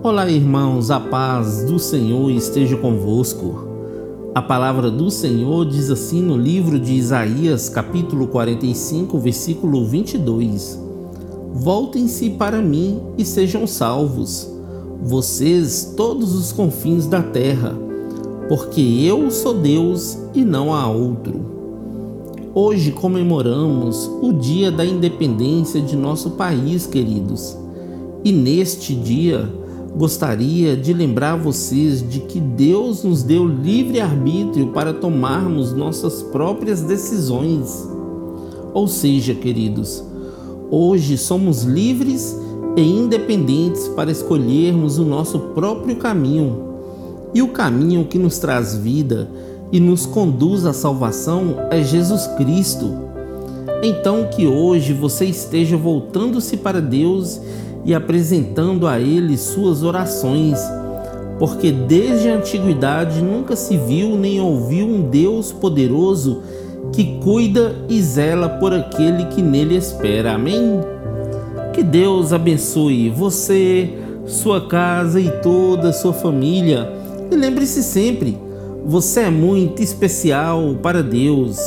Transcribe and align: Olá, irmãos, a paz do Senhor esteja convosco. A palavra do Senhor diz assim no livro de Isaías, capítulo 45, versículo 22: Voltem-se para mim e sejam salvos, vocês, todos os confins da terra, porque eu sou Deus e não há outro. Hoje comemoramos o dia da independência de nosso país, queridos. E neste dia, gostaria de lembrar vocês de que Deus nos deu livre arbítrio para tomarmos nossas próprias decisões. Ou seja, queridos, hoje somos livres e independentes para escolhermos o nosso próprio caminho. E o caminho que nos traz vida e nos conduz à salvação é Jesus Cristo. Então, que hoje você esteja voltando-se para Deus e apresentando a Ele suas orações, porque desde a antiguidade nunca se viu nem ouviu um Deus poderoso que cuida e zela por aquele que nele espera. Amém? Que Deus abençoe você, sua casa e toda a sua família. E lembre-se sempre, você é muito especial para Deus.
Olá, 0.00 0.30
irmãos, 0.30 0.92
a 0.92 1.00
paz 1.00 1.64
do 1.64 1.76
Senhor 1.76 2.30
esteja 2.30 2.76
convosco. 2.76 3.66
A 4.32 4.40
palavra 4.40 4.92
do 4.92 5.10
Senhor 5.10 5.66
diz 5.66 5.90
assim 5.90 6.22
no 6.22 6.36
livro 6.36 6.78
de 6.78 6.92
Isaías, 6.92 7.68
capítulo 7.68 8.28
45, 8.28 9.18
versículo 9.18 9.84
22: 9.84 10.80
Voltem-se 11.52 12.30
para 12.30 12.62
mim 12.62 13.00
e 13.18 13.24
sejam 13.24 13.66
salvos, 13.66 14.48
vocês, 15.02 15.94
todos 15.96 16.32
os 16.32 16.52
confins 16.52 17.08
da 17.08 17.20
terra, 17.20 17.76
porque 18.48 18.80
eu 18.80 19.28
sou 19.32 19.52
Deus 19.52 20.16
e 20.32 20.44
não 20.44 20.72
há 20.72 20.88
outro. 20.88 21.40
Hoje 22.54 22.92
comemoramos 22.92 24.08
o 24.22 24.32
dia 24.32 24.70
da 24.70 24.86
independência 24.86 25.80
de 25.80 25.96
nosso 25.96 26.30
país, 26.30 26.86
queridos. 26.86 27.56
E 28.24 28.30
neste 28.30 28.94
dia, 28.94 29.48
gostaria 29.96 30.76
de 30.76 30.92
lembrar 30.92 31.36
vocês 31.36 32.08
de 32.08 32.20
que 32.20 32.40
Deus 32.40 33.02
nos 33.02 33.22
deu 33.22 33.46
livre 33.46 34.00
arbítrio 34.00 34.68
para 34.68 34.92
tomarmos 34.92 35.72
nossas 35.72 36.22
próprias 36.22 36.82
decisões. 36.82 37.88
Ou 38.72 38.86
seja, 38.86 39.34
queridos, 39.34 40.02
hoje 40.70 41.16
somos 41.16 41.64
livres 41.64 42.36
e 42.76 42.82
independentes 42.82 43.88
para 43.88 44.10
escolhermos 44.10 44.98
o 44.98 45.04
nosso 45.04 45.38
próprio 45.38 45.96
caminho. 45.96 46.68
E 47.34 47.42
o 47.42 47.48
caminho 47.48 48.04
que 48.04 48.18
nos 48.18 48.38
traz 48.38 48.76
vida 48.76 49.28
e 49.72 49.80
nos 49.80 50.06
conduz 50.06 50.64
à 50.64 50.72
salvação 50.72 51.56
é 51.70 51.82
Jesus 51.82 52.26
Cristo. 52.36 53.08
Então, 53.82 54.28
que 54.28 54.46
hoje 54.46 54.92
você 54.92 55.24
esteja 55.24 55.76
voltando-se 55.76 56.56
para 56.56 56.80
Deus 56.80 57.40
e 57.40 57.67
apresentando 57.94 58.86
a 58.86 59.00
Ele 59.00 59.36
suas 59.36 59.82
orações, 59.82 60.58
porque 61.38 61.70
desde 61.70 62.28
a 62.28 62.36
antiguidade 62.36 63.22
nunca 63.22 63.54
se 63.56 63.76
viu 63.76 64.16
nem 64.16 64.40
ouviu 64.40 64.86
um 64.86 65.02
Deus 65.08 65.52
poderoso 65.52 66.42
que 66.92 67.18
cuida 67.22 67.76
e 67.88 68.02
zela 68.02 68.48
por 68.48 68.72
aquele 68.72 69.26
que 69.26 69.42
nele 69.42 69.76
espera. 69.76 70.32
Amém? 70.32 70.80
Que 71.72 71.82
Deus 71.82 72.32
abençoe 72.32 73.10
você, 73.10 73.90
sua 74.26 74.66
casa 74.66 75.20
e 75.20 75.30
toda 75.42 75.90
a 75.90 75.92
sua 75.92 76.12
família. 76.12 76.90
E 77.30 77.36
lembre-se 77.36 77.82
sempre, 77.82 78.36
você 78.84 79.20
é 79.20 79.30
muito 79.30 79.82
especial 79.82 80.76
para 80.82 81.02
Deus. 81.02 81.58